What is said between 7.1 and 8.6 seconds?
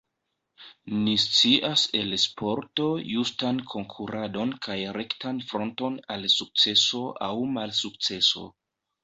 aŭ malsukceso.